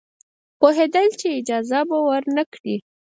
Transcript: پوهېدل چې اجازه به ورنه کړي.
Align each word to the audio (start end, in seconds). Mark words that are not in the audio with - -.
پوهېدل 0.59 1.07
چې 1.19 1.27
اجازه 1.39 1.79
به 1.89 1.97
ورنه 2.07 2.43
کړي. 2.53 2.75